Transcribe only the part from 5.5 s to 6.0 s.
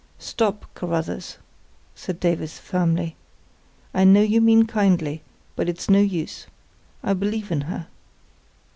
but it's no